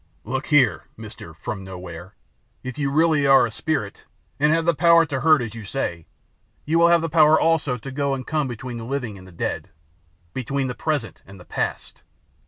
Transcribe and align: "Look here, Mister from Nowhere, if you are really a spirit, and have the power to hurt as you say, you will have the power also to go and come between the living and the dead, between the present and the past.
"Look 0.23 0.47
here, 0.47 0.85
Mister 0.97 1.31
from 1.31 1.63
Nowhere, 1.63 2.15
if 2.63 2.79
you 2.79 2.89
are 2.89 2.91
really 2.91 3.25
a 3.25 3.51
spirit, 3.51 4.05
and 4.39 4.51
have 4.51 4.65
the 4.65 4.73
power 4.73 5.05
to 5.05 5.19
hurt 5.19 5.43
as 5.43 5.53
you 5.53 5.63
say, 5.63 6.07
you 6.65 6.79
will 6.79 6.87
have 6.87 7.03
the 7.03 7.07
power 7.07 7.39
also 7.39 7.77
to 7.77 7.91
go 7.91 8.15
and 8.15 8.25
come 8.25 8.47
between 8.47 8.77
the 8.77 8.83
living 8.83 9.15
and 9.15 9.27
the 9.27 9.31
dead, 9.31 9.69
between 10.33 10.65
the 10.65 10.73
present 10.73 11.21
and 11.27 11.39
the 11.39 11.45
past. 11.45 12.01